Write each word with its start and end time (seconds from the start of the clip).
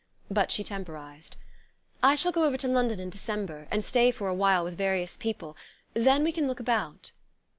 But 0.31 0.49
she 0.51 0.63
temporized. 0.63 1.37
"I 2.01 2.15
shall 2.15 2.31
go 2.31 2.43
over 2.43 2.57
to 2.57 2.67
London 2.67 2.99
in 2.99 3.11
December, 3.11 3.67
and 3.69 3.83
stay 3.83 4.09
for 4.09 4.27
a 4.29 4.33
while 4.33 4.63
with 4.63 4.75
various 4.75 5.15
people 5.15 5.55
then 5.93 6.23
we 6.23 6.31
can 6.31 6.47
look 6.47 6.59
about." 6.59 7.11